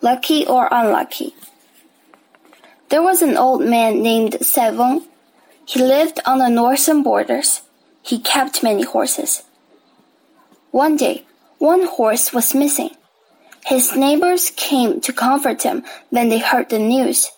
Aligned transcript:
lucky 0.00 0.46
or 0.46 0.68
unlucky. 0.70 1.34
There 2.88 3.02
was 3.02 3.22
an 3.22 3.36
old 3.36 3.62
man 3.62 4.02
named 4.02 4.38
Savon. 4.40 5.06
He 5.66 5.80
lived 5.80 6.20
on 6.24 6.38
the 6.38 6.48
northern 6.48 7.02
borders. 7.02 7.62
He 8.02 8.18
kept 8.18 8.62
many 8.62 8.82
horses. 8.84 9.44
One 10.70 10.96
day, 10.96 11.24
one 11.58 11.86
horse 11.86 12.32
was 12.32 12.54
missing. 12.54 12.90
His 13.66 13.94
neighbors 13.94 14.50
came 14.56 15.00
to 15.02 15.12
comfort 15.12 15.62
him 15.62 15.84
when 16.10 16.28
they 16.28 16.38
heard 16.38 16.70
the 16.70 16.78
news. 16.78 17.30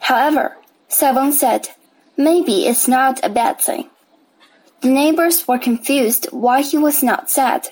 However, 0.00 0.56
Savon 0.88 1.32
said, 1.32 1.68
maybe 2.16 2.66
it's 2.66 2.86
not 2.86 3.24
a 3.24 3.28
bad 3.28 3.60
thing. 3.60 3.90
The 4.80 4.88
neighbors 4.88 5.48
were 5.48 5.58
confused 5.58 6.28
why 6.30 6.62
he 6.62 6.78
was 6.78 7.02
not 7.02 7.30
sad. 7.30 7.70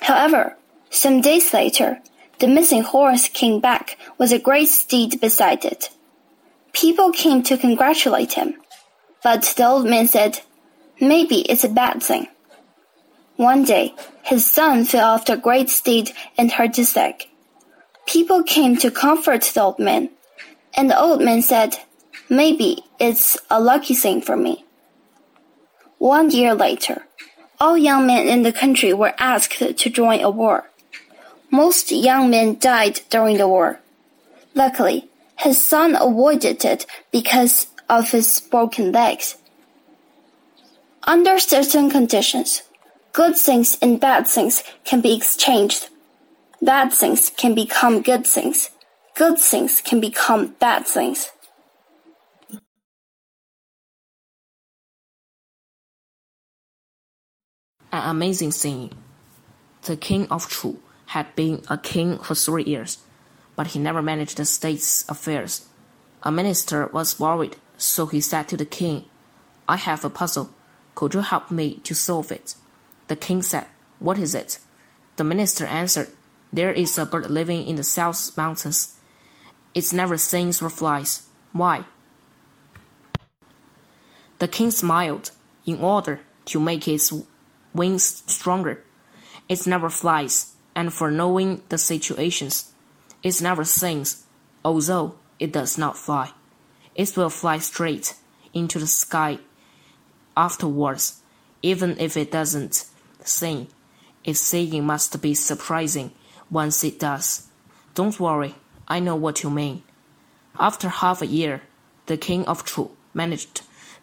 However, 0.00 0.56
some 0.90 1.20
days 1.20 1.54
later, 1.54 2.00
the 2.38 2.48
missing 2.48 2.82
horse 2.82 3.28
came 3.28 3.60
back 3.60 3.98
with 4.18 4.32
a 4.32 4.38
great 4.38 4.68
steed 4.68 5.20
beside 5.20 5.64
it. 5.64 5.90
People 6.72 7.12
came 7.12 7.42
to 7.44 7.56
congratulate 7.56 8.32
him, 8.32 8.54
but 9.22 9.42
the 9.56 9.66
old 9.66 9.86
man 9.86 10.08
said, 10.08 10.40
maybe 11.00 11.42
it's 11.42 11.64
a 11.64 11.68
bad 11.68 12.02
thing. 12.02 12.26
One 13.36 13.64
day, 13.64 13.94
his 14.22 14.46
son 14.46 14.84
fell 14.84 15.14
off 15.14 15.26
the 15.26 15.36
great 15.36 15.70
steed 15.70 16.12
and 16.38 16.52
hurt 16.52 16.76
his 16.76 16.94
leg. 16.94 17.28
People 18.06 18.42
came 18.42 18.76
to 18.76 18.90
comfort 18.90 19.42
the 19.42 19.62
old 19.62 19.78
man, 19.78 20.10
and 20.74 20.90
the 20.90 21.00
old 21.00 21.22
man 21.22 21.42
said, 21.42 21.76
maybe 22.28 22.84
it's 22.98 23.38
a 23.50 23.60
lucky 23.60 23.94
thing 23.94 24.20
for 24.20 24.36
me. 24.36 24.64
One 25.98 26.30
year 26.30 26.54
later, 26.54 27.06
all 27.60 27.78
young 27.78 28.06
men 28.06 28.28
in 28.28 28.42
the 28.42 28.52
country 28.52 28.92
were 28.92 29.14
asked 29.18 29.58
to 29.58 29.90
join 29.90 30.20
a 30.20 30.30
war. 30.30 30.70
Most 31.54 31.92
young 31.92 32.30
men 32.30 32.58
died 32.58 33.02
during 33.10 33.38
the 33.38 33.46
war. 33.46 33.78
Luckily, 34.56 35.08
his 35.38 35.64
son 35.64 35.94
avoided 35.94 36.64
it 36.64 36.84
because 37.12 37.68
of 37.88 38.10
his 38.10 38.40
broken 38.40 38.90
legs. 38.90 39.36
Under 41.04 41.38
certain 41.38 41.90
conditions, 41.90 42.62
good 43.12 43.36
things 43.36 43.78
and 43.80 44.00
bad 44.00 44.26
things 44.26 44.64
can 44.84 45.00
be 45.00 45.14
exchanged. 45.14 45.90
Bad 46.60 46.92
things 46.92 47.30
can 47.30 47.54
become 47.54 48.02
good 48.02 48.26
things. 48.26 48.70
Good 49.14 49.38
things 49.38 49.80
can 49.80 50.00
become 50.00 50.56
bad 50.58 50.88
things. 50.88 51.30
An 57.92 58.10
amazing 58.10 58.52
scene. 58.52 58.90
The 59.82 59.96
king 59.96 60.26
of 60.30 60.50
Chu 60.50 60.80
had 61.06 61.34
been 61.36 61.62
a 61.68 61.78
king 61.78 62.18
for 62.18 62.34
three 62.34 62.64
years, 62.64 62.98
but 63.56 63.68
he 63.68 63.78
never 63.78 64.02
managed 64.02 64.36
the 64.36 64.44
state's 64.44 65.08
affairs. 65.08 65.68
A 66.22 66.32
minister 66.32 66.86
was 66.92 67.20
worried, 67.20 67.56
so 67.76 68.06
he 68.06 68.20
said 68.20 68.48
to 68.48 68.56
the 68.56 68.64
king, 68.64 69.04
I 69.68 69.76
have 69.76 70.04
a 70.04 70.10
puzzle. 70.10 70.50
Could 70.94 71.14
you 71.14 71.20
help 71.20 71.50
me 71.50 71.76
to 71.84 71.94
solve 71.94 72.30
it? 72.32 72.54
The 73.08 73.16
king 73.16 73.42
said, 73.42 73.66
What 73.98 74.18
is 74.18 74.34
it? 74.34 74.58
The 75.16 75.24
minister 75.24 75.66
answered, 75.66 76.08
There 76.52 76.72
is 76.72 76.96
a 76.98 77.06
bird 77.06 77.30
living 77.30 77.66
in 77.66 77.76
the 77.76 77.84
South 77.84 78.36
Mountains. 78.36 78.96
It 79.74 79.92
never 79.92 80.16
sings 80.16 80.62
or 80.62 80.70
flies. 80.70 81.28
Why? 81.52 81.84
The 84.38 84.48
king 84.48 84.70
smiled. 84.70 85.30
In 85.66 85.80
order 85.80 86.20
to 86.46 86.60
make 86.60 86.86
its 86.86 87.10
wings 87.72 88.22
stronger, 88.26 88.84
it 89.48 89.66
never 89.66 89.88
flies 89.88 90.53
and 90.74 90.92
for 90.92 91.10
knowing 91.10 91.62
the 91.68 91.78
situations. 91.78 92.72
It 93.22 93.40
never 93.40 93.64
sings, 93.64 94.24
although 94.64 95.16
it 95.38 95.52
does 95.52 95.78
not 95.78 95.96
fly. 95.96 96.32
It 96.94 97.16
will 97.16 97.30
fly 97.30 97.58
straight 97.58 98.14
into 98.52 98.78
the 98.78 98.86
sky 98.86 99.38
afterwards, 100.36 101.20
even 101.62 101.98
if 101.98 102.16
it 102.16 102.30
doesn't 102.30 102.86
sing. 103.24 103.68
Its 104.24 104.40
singing 104.40 104.84
must 104.84 105.20
be 105.20 105.34
surprising 105.34 106.12
once 106.50 106.84
it 106.84 106.98
does. 107.00 107.48
Don't 107.94 108.18
worry, 108.18 108.54
I 108.88 109.00
know 109.00 109.16
what 109.16 109.42
you 109.42 109.50
mean. 109.50 109.82
After 110.58 110.88
half 110.88 111.22
a 111.22 111.26
year, 111.26 111.62
the 112.06 112.16
king 112.16 112.44
of 112.46 112.64
Chu 112.64 112.90
managed 113.12 113.62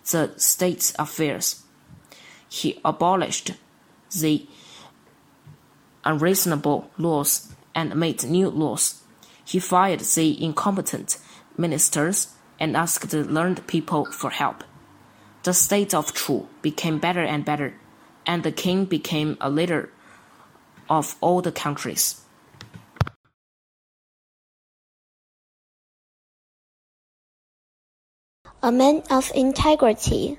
the 0.10 0.34
state's 0.38 0.94
affairs. 0.98 1.64
He 2.50 2.80
abolished 2.84 3.54
the 4.20 4.48
unreasonable 6.04 6.90
laws 6.98 7.54
and 7.76 7.96
made 7.96 8.24
new 8.24 8.50
laws. 8.50 9.04
He 9.46 9.60
fired 9.60 10.02
the 10.02 10.44
incompetent 10.44 11.18
ministers 11.58 12.34
and 12.60 12.78
asked 12.78 13.10
the 13.10 13.24
learned 13.24 13.66
people 13.68 14.06
for 14.06 14.30
help. 14.30 14.64
The 15.44 15.54
state 15.54 15.94
of 15.94 16.14
Chu 16.14 16.48
became 16.62 17.00
better 17.00 17.24
and 17.24 17.44
better, 17.44 17.74
and 18.26 18.44
the 18.44 18.52
king 18.52 18.86
became 18.86 19.38
a 19.42 19.50
leader 19.50 19.90
of 20.90 21.16
all 21.22 21.42
the 21.42 21.52
countries. 21.52 22.22
A 28.64 28.72
man 28.72 29.02
of 29.10 29.32
integrity. 29.34 30.38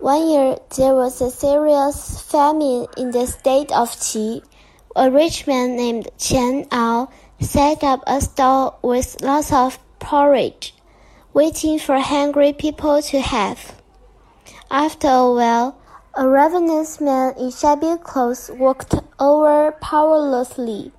One 0.00 0.28
year 0.28 0.58
there 0.76 0.94
was 0.94 1.20
a 1.20 1.30
serious 1.30 2.20
famine 2.20 2.88
in 2.96 3.12
the 3.12 3.26
state 3.26 3.70
of 3.70 3.90
Qi. 3.90 4.42
A 4.98 5.10
rich 5.10 5.46
man 5.46 5.76
named 5.76 6.08
Qian 6.16 6.66
Ao 6.72 7.08
set 7.38 7.84
up 7.84 8.02
a 8.06 8.18
stall 8.18 8.78
with 8.80 9.20
lots 9.20 9.52
of 9.52 9.78
porridge, 9.98 10.72
waiting 11.34 11.78
for 11.78 11.98
hungry 11.98 12.54
people 12.54 13.02
to 13.02 13.20
have. 13.20 13.74
After 14.70 15.08
a 15.08 15.34
while, 15.34 15.76
a 16.14 16.26
ravenous 16.26 16.98
man 16.98 17.34
in 17.36 17.50
shabby 17.50 17.98
clothes 18.02 18.50
walked 18.54 18.94
over 19.20 19.72
powerlessly. 19.82 20.92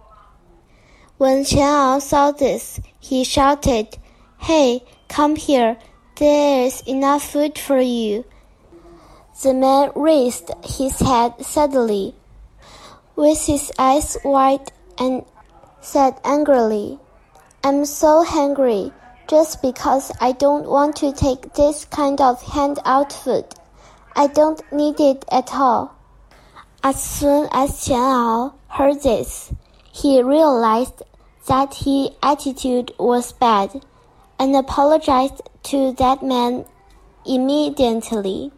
When 1.17 1.43
Qian 1.43 1.95
Ao 1.95 1.97
saw 1.97 2.29
this, 2.29 2.79
he 2.99 3.23
shouted, 3.23 3.97
Hey, 4.37 4.83
come 5.09 5.35
here, 5.35 5.75
there 6.17 6.67
is 6.67 6.81
enough 6.81 7.31
food 7.31 7.57
for 7.57 7.79
you. 7.79 8.25
The 9.41 9.55
man 9.55 9.89
raised 9.95 10.51
his 10.63 10.99
head 10.99 11.43
suddenly 11.43 12.13
with 13.17 13.45
his 13.45 13.71
eyes 13.79 14.15
wide 14.23 14.71
and 14.97 15.25
said 15.81 16.13
angrily, 16.23 16.99
I'm 17.63 17.83
so 17.83 18.23
hungry 18.23 18.93
just 19.27 19.61
because 19.61 20.11
I 20.21 20.31
don't 20.31 20.69
want 20.69 20.95
to 20.97 21.11
take 21.11 21.53
this 21.53 21.83
kind 21.85 22.21
of 22.21 22.41
handout 22.41 23.11
food. 23.11 23.45
I 24.15 24.27
don't 24.27 24.61
need 24.71 24.99
it 24.99 25.25
at 25.31 25.53
all. 25.53 25.95
As 26.83 27.03
soon 27.03 27.49
as 27.51 27.71
Qian 27.71 27.97
Ao 27.97 28.53
heard 28.67 29.01
this, 29.01 29.51
he 29.91 30.21
realized 30.21 31.01
that 31.47 31.73
his 31.73 32.09
attitude 32.21 32.91
was 32.99 33.33
bad 33.33 33.83
and 34.39 34.55
apologized 34.55 35.41
to 35.63 35.91
that 35.93 36.21
man 36.21 36.65
immediately. 37.25 38.51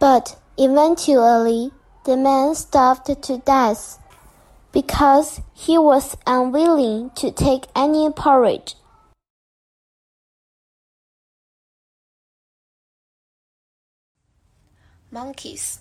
But 0.00 0.38
eventually, 0.56 1.72
the 2.06 2.16
man 2.16 2.54
starved 2.54 3.04
to 3.20 3.38
death 3.38 3.98
because 4.70 5.40
he 5.52 5.76
was 5.76 6.16
unwilling 6.24 7.10
to 7.16 7.32
take 7.32 7.64
any 7.74 8.08
porridge. 8.12 8.76
Monkeys. 15.10 15.80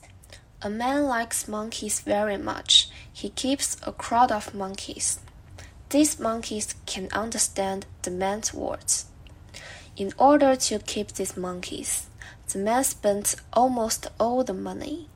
A 0.64 0.69
man 0.69 1.03
likes 1.03 1.47
monkeys 1.47 2.00
very 2.00 2.38
much. 2.38 2.90
He 3.14 3.30
keeps 3.30 3.78
a 3.84 3.91
crowd 3.91 4.31
of 4.31 4.56
monkeys. 4.56 5.19
These 5.91 6.19
monkeys 6.19 6.74
can 6.88 7.08
understand 7.11 7.85
the 8.02 8.09
man's 8.09 8.52
words. 8.52 9.05
In 9.96 10.11
order 10.17 10.55
to 10.55 10.79
keep 10.79 11.11
these 11.11 11.38
monkeys, 11.38 12.08
the 12.52 12.58
man 12.58 12.84
spent 12.84 13.35
almost 13.53 14.08
all 14.20 14.44
the 14.44 14.55
money. 14.55 15.08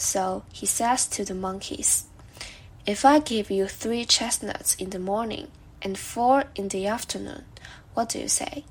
So 0.00 0.44
he 0.50 0.64
says 0.64 1.06
to 1.08 1.26
the 1.26 1.34
monkeys, 1.34 2.06
If 2.86 3.04
I 3.04 3.18
give 3.18 3.50
you 3.50 3.66
three 3.66 4.06
chestnuts 4.06 4.74
in 4.76 4.90
the 4.90 4.98
morning 4.98 5.48
and 5.82 5.98
four 5.98 6.44
in 6.54 6.68
the 6.68 6.86
afternoon, 6.86 7.44
what 7.92 8.08
do 8.08 8.18
you 8.18 8.28
say? 8.28 8.64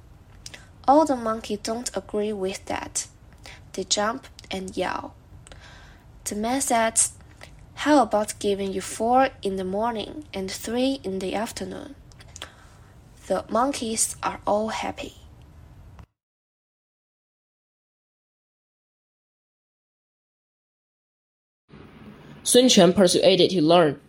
All 0.87 1.05
the 1.05 1.15
monkeys 1.15 1.59
don't 1.61 1.95
agree 1.95 2.33
with 2.33 2.65
that. 2.65 3.07
They 3.73 3.83
jump 3.83 4.25
and 4.49 4.75
yell. 4.75 5.13
The 6.23 6.35
man 6.35 6.61
says, 6.61 7.13
How 7.75 8.01
about 8.01 8.39
giving 8.39 8.73
you 8.73 8.81
four 8.81 9.29
in 9.43 9.57
the 9.57 9.63
morning 9.63 10.25
and 10.33 10.49
three 10.49 10.99
in 11.03 11.19
the 11.19 11.35
afternoon? 11.35 11.93
The 13.27 13.45
monkeys 13.49 14.15
are 14.23 14.39
all 14.47 14.69
happy. 14.69 15.18
Sun 22.49 22.67
Quan 22.69 22.93
persuaded 22.93 23.51
to 23.51 23.61
learn. 23.61 23.99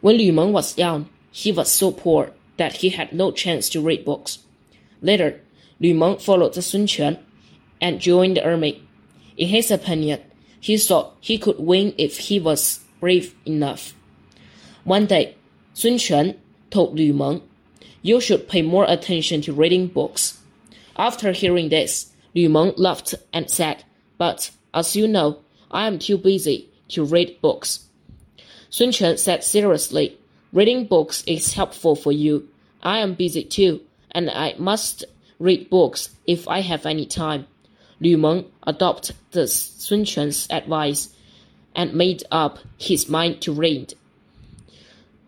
When 0.00 0.16
Lu 0.16 0.32
Meng 0.32 0.52
was 0.52 0.76
young, 0.76 1.08
he 1.30 1.52
was 1.52 1.70
so 1.70 1.92
poor 1.92 2.32
that 2.56 2.78
he 2.78 2.88
had 2.88 3.12
no 3.12 3.30
chance 3.30 3.68
to 3.68 3.80
read 3.80 4.04
books. 4.04 4.40
Later, 5.00 5.40
Lu 5.78 5.94
Meng 5.94 6.18
followed 6.18 6.56
Sun 6.56 6.88
Quan 6.88 7.18
and 7.80 8.00
joined 8.00 8.36
the 8.36 8.44
army. 8.44 8.82
In 9.36 9.46
his 9.46 9.70
opinion, 9.70 10.20
he 10.58 10.76
thought 10.76 11.14
he 11.20 11.38
could 11.38 11.60
win 11.60 11.94
if 11.96 12.18
he 12.18 12.40
was 12.40 12.80
brave 12.98 13.36
enough. 13.46 13.94
One 14.82 15.06
day, 15.06 15.36
Sun 15.72 16.00
Quan 16.00 16.34
told 16.70 16.98
Lu 16.98 17.12
Meng, 17.12 17.42
You 18.02 18.20
should 18.20 18.48
pay 18.48 18.62
more 18.62 18.86
attention 18.88 19.40
to 19.42 19.52
reading 19.52 19.86
books. 19.86 20.40
After 20.96 21.30
hearing 21.30 21.68
this, 21.68 22.10
Lu 22.34 22.48
Meng 22.48 22.72
laughed 22.76 23.14
and 23.32 23.48
said, 23.48 23.84
But, 24.16 24.50
as 24.74 24.96
you 24.96 25.06
know, 25.06 25.42
I 25.70 25.86
am 25.86 26.00
too 26.00 26.18
busy 26.18 26.68
to 26.88 27.04
read 27.04 27.40
books. 27.40 27.86
Sun 28.70 28.92
Quan 28.92 29.16
said 29.16 29.44
seriously, 29.44 30.18
Reading 30.50 30.86
books 30.86 31.22
is 31.26 31.52
helpful 31.52 31.94
for 31.94 32.10
you. 32.10 32.48
I 32.82 32.98
am 32.98 33.14
busy 33.14 33.44
too, 33.44 33.82
and 34.12 34.30
I 34.30 34.54
must 34.58 35.04
read 35.38 35.68
books 35.68 36.08
if 36.26 36.48
I 36.48 36.60
have 36.60 36.86
any 36.86 37.04
time. 37.04 37.46
Lu 38.00 38.16
Meng 38.16 38.46
adopted 38.66 39.16
Sun 39.48 40.06
Quan's 40.06 40.46
advice 40.50 41.10
and 41.74 41.92
made 41.92 42.22
up 42.30 42.60
his 42.78 43.10
mind 43.10 43.42
to 43.42 43.52
read. 43.52 43.92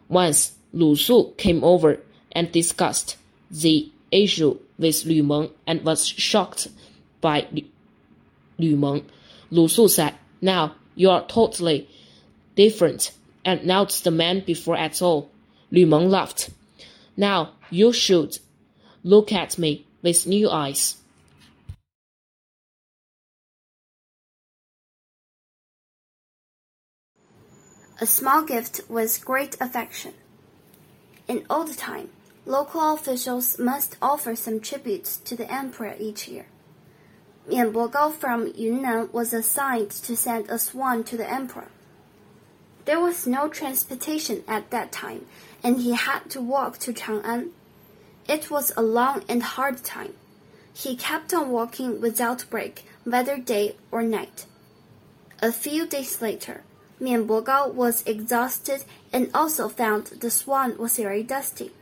Once, 0.08 0.52
Lu 0.72 0.96
Su 0.96 1.34
came 1.36 1.62
over 1.64 2.00
and 2.32 2.50
discussed 2.50 3.16
the 3.50 3.90
issue 4.10 4.58
with 4.78 5.04
Lu 5.04 5.22
Meng 5.22 5.50
and 5.66 5.84
was 5.84 6.06
shocked 6.06 6.68
by 7.20 7.46
Lu 8.58 8.76
Meng. 8.76 9.04
Lu 9.50 9.68
Su 9.68 9.86
said, 9.88 10.14
Now 10.40 10.76
you 11.00 11.08
are 11.08 11.26
totally 11.26 11.88
different 12.56 13.12
and 13.42 13.64
not 13.64 13.88
the 14.04 14.10
man 14.10 14.40
before 14.40 14.76
at 14.76 15.00
all. 15.00 15.30
Lu 15.70 15.86
Meng 15.86 16.10
laughed. 16.10 16.50
Now 17.16 17.54
you 17.70 17.90
should 17.90 18.38
look 19.02 19.32
at 19.32 19.56
me 19.56 19.86
with 20.02 20.26
new 20.26 20.50
eyes. 20.50 20.96
A 27.98 28.06
small 28.06 28.42
gift 28.42 28.82
with 28.88 29.24
great 29.24 29.56
affection. 29.58 30.12
In 31.26 31.46
old 31.48 31.78
time, 31.78 32.10
local 32.44 32.92
officials 32.92 33.58
must 33.58 33.96
offer 34.02 34.36
some 34.36 34.60
tributes 34.60 35.16
to 35.18 35.34
the 35.34 35.50
emperor 35.50 35.94
each 35.98 36.28
year. 36.28 36.46
Mian 37.50 37.72
Bogao 37.72 38.12
from 38.14 38.52
Yunnan 38.54 39.08
was 39.10 39.34
assigned 39.34 39.90
to 39.90 40.16
send 40.16 40.48
a 40.48 40.56
swan 40.56 41.02
to 41.02 41.16
the 41.16 41.28
emperor. 41.28 41.66
There 42.84 43.00
was 43.00 43.26
no 43.26 43.48
transportation 43.48 44.44
at 44.46 44.70
that 44.70 44.92
time, 44.92 45.26
and 45.60 45.80
he 45.80 45.94
had 45.94 46.30
to 46.30 46.40
walk 46.40 46.78
to 46.78 46.92
Chang'an. 46.92 47.50
It 48.28 48.52
was 48.52 48.70
a 48.76 48.82
long 48.82 49.24
and 49.28 49.42
hard 49.42 49.82
time. 49.82 50.14
He 50.72 50.94
kept 50.94 51.34
on 51.34 51.50
walking 51.50 52.00
without 52.00 52.48
break, 52.50 52.84
whether 53.02 53.36
day 53.36 53.74
or 53.90 54.04
night. 54.04 54.46
A 55.42 55.50
few 55.50 55.88
days 55.88 56.22
later, 56.22 56.62
Mian 57.00 57.26
Bogao 57.26 57.74
was 57.74 58.06
exhausted 58.06 58.84
and 59.12 59.28
also 59.34 59.68
found 59.68 60.04
the 60.20 60.30
swan 60.30 60.78
was 60.78 60.98
very 60.98 61.24
dusty. 61.24 61.72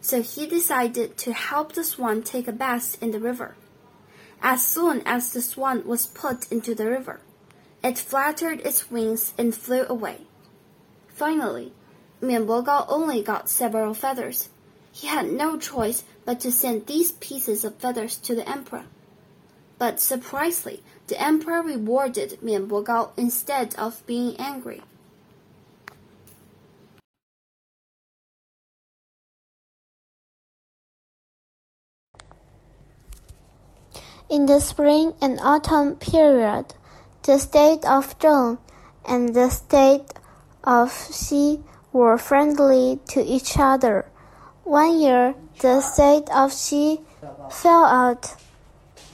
So 0.00 0.20
he 0.20 0.48
decided 0.48 1.16
to 1.18 1.32
help 1.32 1.74
the 1.74 1.84
swan 1.84 2.24
take 2.24 2.48
a 2.48 2.52
bath 2.52 3.00
in 3.00 3.12
the 3.12 3.20
river. 3.20 3.54
As 4.42 4.64
soon 4.64 5.02
as 5.06 5.32
the 5.32 5.42
swan 5.42 5.86
was 5.86 6.06
put 6.06 6.50
into 6.52 6.74
the 6.74 6.86
river, 6.86 7.20
it 7.82 7.98
fluttered 7.98 8.60
its 8.60 8.90
wings 8.90 9.32
and 9.38 9.54
flew 9.54 9.84
away. 9.88 10.26
Finally, 11.08 11.72
Mian 12.20 12.46
only 12.48 13.22
got 13.22 13.48
several 13.48 13.94
feathers. 13.94 14.48
He 14.92 15.06
had 15.06 15.30
no 15.30 15.58
choice 15.58 16.04
but 16.24 16.40
to 16.40 16.52
send 16.52 16.86
these 16.86 17.12
pieces 17.12 17.64
of 17.64 17.76
feathers 17.76 18.16
to 18.18 18.34
the 18.34 18.48
emperor. 18.48 18.84
But 19.78 20.00
surprisingly, 20.00 20.82
the 21.06 21.20
emperor 21.20 21.62
rewarded 21.62 22.42
Mian 22.42 22.68
instead 23.16 23.74
of 23.76 24.06
being 24.06 24.36
angry. 24.38 24.82
In 34.28 34.46
the 34.46 34.58
spring 34.58 35.14
and 35.20 35.38
autumn 35.40 35.94
period, 35.96 36.74
the 37.22 37.38
state 37.38 37.84
of 37.84 38.18
Zheng 38.18 38.58
and 39.06 39.34
the 39.34 39.50
state 39.50 40.12
of 40.64 40.90
Xi 41.14 41.60
were 41.92 42.18
friendly 42.18 42.98
to 43.06 43.22
each 43.22 43.56
other. 43.56 44.06
One 44.64 44.98
year, 44.98 45.36
the 45.60 45.80
state 45.80 46.28
of 46.34 46.52
Xi 46.52 47.00
fell 47.50 47.84
out 47.84 48.34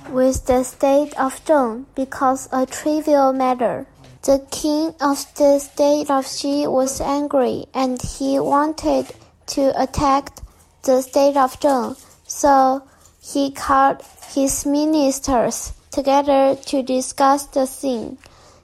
with 0.08 0.46
the 0.46 0.64
state 0.64 1.12
of 1.20 1.44
Zheng 1.44 1.84
because 1.94 2.48
a 2.50 2.64
trivial 2.64 3.34
matter. 3.34 3.86
The 4.22 4.46
king 4.50 4.94
of 4.98 5.26
the 5.34 5.58
state 5.58 6.10
of 6.10 6.26
Xi 6.26 6.66
was 6.66 7.02
angry 7.02 7.66
and 7.74 8.00
he 8.00 8.40
wanted 8.40 9.12
to 9.48 9.72
attack 9.80 10.38
the 10.84 11.02
state 11.02 11.36
of 11.36 11.60
Zheng, 11.60 12.02
so 12.26 12.82
he 13.22 13.52
called 13.52 14.02
his 14.34 14.66
ministers 14.66 15.72
together 15.92 16.56
to 16.66 16.82
discuss 16.82 17.46
the 17.46 17.66
thing. 17.66 18.18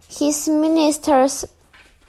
His 0.08 0.48
ministers 0.48 1.44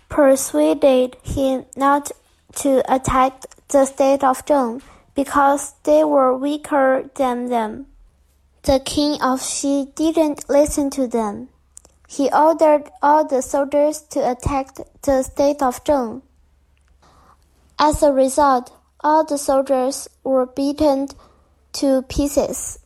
persuaded 0.09 1.15
him 1.23 1.65
not 1.77 2.11
to 2.55 2.81
attack 2.91 3.45
the 3.67 3.85
state 3.85 4.23
of 4.23 4.43
Zheng 4.45 4.81
because 5.13 5.75
they 5.83 6.03
were 6.03 6.35
weaker 6.35 7.09
than 7.15 7.49
them. 7.49 7.85
The 8.63 8.79
king 8.79 9.21
of 9.21 9.43
Xi 9.43 9.85
didn't 9.95 10.49
listen 10.49 10.89
to 10.91 11.07
them. 11.07 11.49
He 12.07 12.31
ordered 12.31 12.89
all 13.03 13.25
the 13.25 13.43
soldiers 13.43 14.01
to 14.09 14.31
attack 14.31 14.75
the 15.03 15.21
state 15.21 15.61
of 15.61 15.83
Zheng. 15.83 16.23
As 17.77 18.01
a 18.01 18.11
result, 18.11 18.73
all 19.01 19.23
the 19.23 19.37
soldiers 19.37 20.09
were 20.23 20.47
beaten 20.47 21.09
to 21.74 22.01
pieces. 22.04 22.80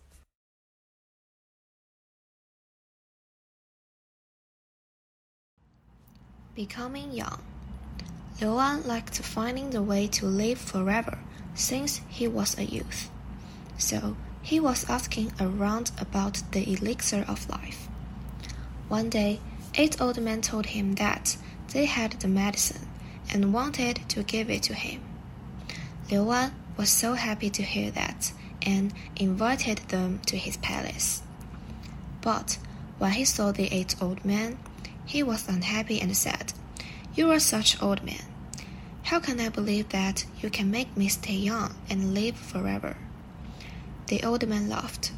Becoming 6.55 7.11
young. 7.11 7.41
Liu 8.39 8.57
An 8.57 8.85
liked 8.85 9.17
finding 9.19 9.71
the 9.71 9.81
way 9.81 10.07
to 10.07 10.25
live 10.25 10.59
forever 10.59 11.17
since 11.55 12.01
he 12.09 12.27
was 12.27 12.57
a 12.57 12.65
youth. 12.65 13.09
So 13.77 14.15
he 14.41 14.59
was 14.59 14.89
asking 14.89 15.33
around 15.39 15.91
about 15.97 16.43
the 16.51 16.73
elixir 16.73 17.25
of 17.27 17.49
life. 17.49 17.87
One 18.89 19.09
day, 19.09 19.39
eight 19.75 19.99
old 20.01 20.21
men 20.21 20.41
told 20.41 20.67
him 20.67 20.95
that 20.95 21.37
they 21.71 21.85
had 21.85 22.13
the 22.13 22.27
medicine 22.27 22.87
and 23.31 23.53
wanted 23.53 24.07
to 24.09 24.23
give 24.23 24.49
it 24.49 24.63
to 24.63 24.73
him. 24.73 25.01
Liu 26.11 26.29
An 26.29 26.53
was 26.77 26.89
so 26.89 27.13
happy 27.13 27.49
to 27.49 27.63
hear 27.63 27.89
that 27.91 28.31
and 28.65 28.93
invited 29.15 29.77
them 29.89 30.19
to 30.27 30.37
his 30.37 30.57
palace. 30.57 31.21
But 32.21 32.57
when 32.97 33.11
he 33.11 33.25
saw 33.25 33.51
the 33.51 33.73
eight 33.73 33.95
old 34.01 34.23
men, 34.23 34.57
he 35.05 35.23
was 35.23 35.47
unhappy 35.49 35.99
and 35.99 36.15
said, 36.15 36.53
You 37.15 37.31
are 37.31 37.39
such 37.39 37.81
old 37.81 38.03
men. 38.03 38.21
How 39.03 39.19
can 39.19 39.39
I 39.39 39.49
believe 39.49 39.89
that 39.89 40.25
you 40.41 40.49
can 40.49 40.71
make 40.71 40.95
me 40.95 41.09
stay 41.09 41.33
young 41.33 41.75
and 41.89 42.13
live 42.13 42.37
forever? 42.37 42.95
The 44.07 44.23
old 44.23 44.47
man 44.47 44.69
laughed. 44.69 45.11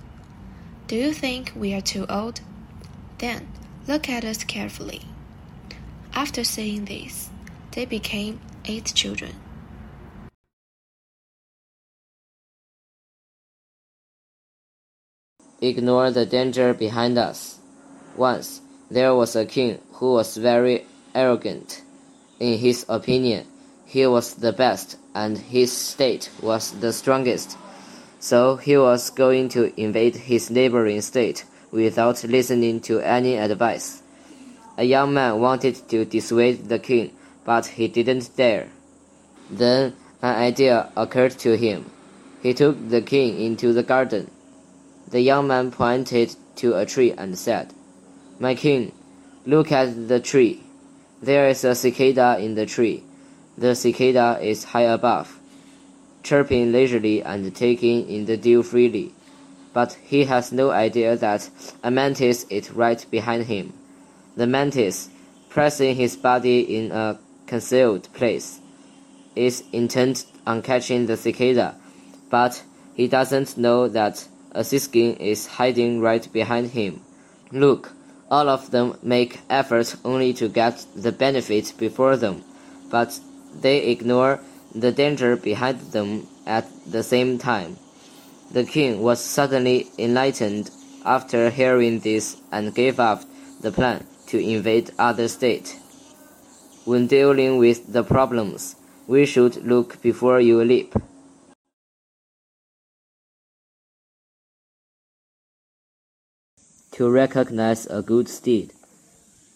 Do 0.87 0.95
you 0.95 1.13
think 1.13 1.51
we 1.55 1.73
are 1.73 1.81
too 1.81 2.05
old? 2.09 2.41
Then 3.19 3.47
look 3.87 4.09
at 4.09 4.25
us 4.25 4.43
carefully. 4.43 5.01
After 6.13 6.43
saying 6.43 6.85
this, 6.85 7.29
they 7.71 7.85
became 7.85 8.39
eight 8.65 8.91
children. 8.95 9.35
Ignore 15.65 16.11
the 16.11 16.27
danger 16.27 16.75
behind 16.75 17.17
us. 17.17 17.57
Once, 18.15 18.61
there 18.91 19.15
was 19.15 19.35
a 19.35 19.45
king 19.45 19.79
who 19.93 20.13
was 20.13 20.37
very 20.37 20.85
arrogant. 21.15 21.81
In 22.39 22.59
his 22.59 22.85
opinion, 22.87 23.47
he 23.83 24.05
was 24.05 24.35
the 24.35 24.53
best 24.53 24.97
and 25.15 25.39
his 25.39 25.71
state 25.71 26.29
was 26.39 26.71
the 26.71 26.93
strongest. 26.93 27.57
So 28.19 28.57
he 28.57 28.77
was 28.77 29.09
going 29.09 29.49
to 29.49 29.73
invade 29.81 30.15
his 30.15 30.51
neighboring 30.51 31.01
state 31.01 31.45
without 31.71 32.23
listening 32.23 32.81
to 32.81 32.99
any 32.99 33.35
advice. 33.35 34.03
A 34.77 34.83
young 34.83 35.15
man 35.15 35.39
wanted 35.39 35.75
to 35.89 36.05
dissuade 36.05 36.69
the 36.69 36.77
king, 36.77 37.11
but 37.43 37.65
he 37.65 37.87
didn't 37.87 38.29
dare. 38.37 38.69
Then 39.49 39.95
an 40.21 40.35
idea 40.35 40.91
occurred 40.95 41.39
to 41.39 41.57
him. 41.57 41.89
He 42.43 42.53
took 42.53 42.77
the 42.89 43.01
king 43.01 43.41
into 43.41 43.73
the 43.73 43.83
garden. 43.83 44.29
The 45.09 45.21
young 45.21 45.47
man 45.47 45.71
pointed 45.71 46.35
to 46.57 46.75
a 46.75 46.85
tree 46.85 47.11
and 47.11 47.37
said, 47.37 47.73
my 48.39 48.55
king, 48.55 48.91
look 49.45 49.71
at 49.71 50.07
the 50.07 50.19
tree. 50.19 50.63
There 51.21 51.47
is 51.47 51.63
a 51.63 51.75
cicada 51.75 52.37
in 52.39 52.55
the 52.55 52.65
tree. 52.65 53.03
The 53.57 53.75
cicada 53.75 54.39
is 54.41 54.65
high 54.65 54.81
above. 54.81 55.39
chirping 56.25 56.71
leisurely 56.71 57.21
and 57.21 57.55
taking 57.55 58.09
in 58.09 58.25
the 58.25 58.35
dew 58.35 58.63
freely. 58.63 59.13
But 59.73 59.97
he 60.03 60.25
has 60.25 60.51
no 60.51 60.71
idea 60.71 61.15
that 61.15 61.49
a 61.83 61.91
mantis 61.91 62.45
is 62.49 62.71
right 62.71 63.05
behind 63.11 63.45
him. 63.45 63.73
The 64.35 64.47
mantis, 64.47 65.09
pressing 65.49 65.95
his 65.95 66.17
body 66.17 66.59
in 66.61 66.91
a 66.91 67.19
concealed 67.45 68.11
place, 68.13 68.59
is 69.35 69.63
intent 69.71 70.25
on 70.47 70.61
catching 70.61 71.05
the 71.05 71.15
cicada, 71.17 71.75
but 72.29 72.63
he 72.95 73.07
doesn't 73.07 73.57
know 73.57 73.87
that 73.89 74.27
siskin 74.63 75.15
is 75.17 75.47
hiding 75.47 76.01
right 76.01 76.31
behind 76.31 76.71
him. 76.71 77.01
Look, 77.51 77.91
all 78.29 78.49
of 78.49 78.71
them 78.71 78.97
make 79.03 79.39
efforts 79.49 79.97
only 80.03 80.33
to 80.33 80.47
get 80.47 80.85
the 80.95 81.11
benefit 81.11 81.73
before 81.77 82.17
them, 82.17 82.43
but 82.89 83.19
they 83.61 83.87
ignore 83.87 84.39
the 84.73 84.91
danger 84.91 85.35
behind 85.35 85.79
them 85.91 86.27
at 86.45 86.65
the 86.85 87.03
same 87.03 87.37
time. 87.37 87.77
The 88.51 88.63
king 88.63 89.01
was 89.01 89.19
suddenly 89.19 89.87
enlightened 89.97 90.69
after 91.05 91.49
hearing 91.49 91.99
this 91.99 92.37
and 92.51 92.75
gave 92.75 92.99
up 92.99 93.23
the 93.61 93.71
plan 93.71 94.05
to 94.27 94.39
invade 94.39 94.91
other 94.97 95.27
states. 95.27 95.77
When 96.83 97.07
dealing 97.07 97.57
with 97.57 97.91
the 97.91 98.03
problems, 98.03 98.75
we 99.07 99.25
should 99.25 99.65
look 99.65 100.01
before 100.01 100.39
you 100.39 100.63
leap. 100.63 100.95
To 106.95 107.09
recognize 107.09 107.85
a 107.87 108.01
good 108.01 108.29
steed. 108.29 108.71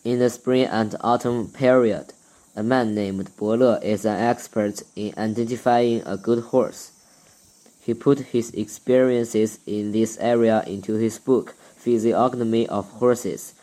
In 0.04 0.20
the 0.20 0.30
spring 0.30 0.66
and 0.66 0.94
autumn 1.00 1.48
period, 1.48 2.12
a 2.54 2.64
man 2.64 2.94
named 2.94 3.32
Bo 3.38 3.54
is 3.82 4.04
an 4.04 4.20
expert 4.20 4.84
in 4.98 5.14
identifying 5.18 6.04
a 6.06 6.18
good 6.18 6.44
horse. 6.44 6.92
He 7.80 7.94
put 7.94 8.20
his 8.36 8.52
experiences 8.52 9.60
in 9.66 9.94
this 9.94 10.18
area 10.20 10.66
into 10.68 10.96
his 10.96 11.18
book, 11.18 11.56
Physiognomy 11.78 12.68
of 12.68 12.92
Horses, 13.00 13.54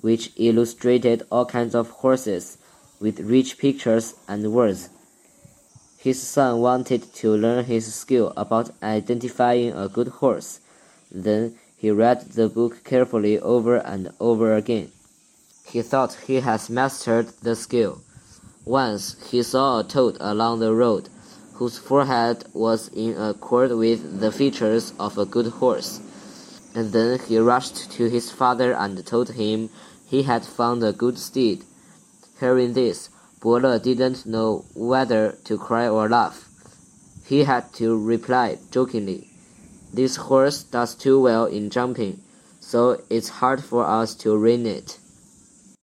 which 0.00 0.32
illustrated 0.34 1.22
all 1.30 1.46
kinds 1.46 1.76
of 1.76 1.90
horses 1.90 2.58
with 2.98 3.20
rich 3.20 3.56
pictures 3.56 4.14
and 4.26 4.52
words. 4.52 4.88
His 5.96 6.20
son 6.20 6.58
wanted 6.58 7.14
to 7.14 7.36
learn 7.36 7.66
his 7.66 7.94
skill 7.94 8.32
about 8.36 8.72
identifying 8.82 9.74
a 9.74 9.88
good 9.88 10.08
horse. 10.08 10.58
Then 11.12 11.56
he 11.82 11.90
read 11.90 12.20
the 12.36 12.48
book 12.48 12.84
carefully 12.84 13.40
over 13.40 13.74
and 13.78 14.08
over 14.20 14.54
again. 14.54 14.88
He 15.66 15.82
thought 15.82 16.14
he 16.28 16.36
had 16.36 16.70
mastered 16.70 17.26
the 17.42 17.56
skill. 17.56 18.02
Once 18.64 19.16
he 19.28 19.42
saw 19.42 19.80
a 19.80 19.82
toad 19.82 20.16
along 20.20 20.60
the 20.60 20.72
road, 20.72 21.08
whose 21.54 21.78
forehead 21.78 22.44
was 22.54 22.86
in 22.94 23.16
accord 23.20 23.72
with 23.72 24.20
the 24.20 24.30
features 24.30 24.92
of 25.00 25.18
a 25.18 25.26
good 25.26 25.48
horse. 25.48 25.98
And 26.72 26.92
then 26.92 27.18
he 27.18 27.38
rushed 27.38 27.90
to 27.90 28.08
his 28.08 28.30
father 28.30 28.72
and 28.74 29.04
told 29.04 29.30
him 29.30 29.68
he 30.06 30.22
had 30.22 30.44
found 30.44 30.84
a 30.84 30.92
good 30.92 31.18
steed. 31.18 31.64
Hearing 32.38 32.74
this, 32.74 33.08
Bo 33.40 33.58
didn't 33.80 34.24
know 34.24 34.66
whether 34.76 35.36
to 35.46 35.58
cry 35.58 35.88
or 35.88 36.08
laugh. 36.08 36.48
He 37.26 37.42
had 37.42 37.72
to 37.74 37.98
reply 37.98 38.58
jokingly, 38.70 39.31
This 39.92 40.16
horse 40.16 40.62
does 40.62 40.94
too 40.94 41.20
well 41.20 41.44
in 41.44 41.68
jumping, 41.68 42.20
so 42.60 43.02
it's 43.10 43.28
hard 43.28 43.62
for 43.62 43.84
us 43.84 44.14
to 44.16 44.36
rein 44.36 44.64
it. 44.64 44.98